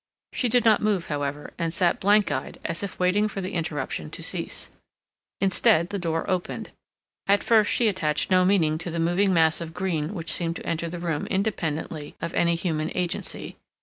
[0.33, 4.09] She did not move, however, and sat blank eyed as if waiting for the interruption
[4.09, 4.71] to cease.
[5.39, 6.71] Instead, the door opened.
[7.27, 10.65] At first, she attached no meaning to the moving mass of green which seemed to
[10.65, 13.57] enter the room independently of any human agency.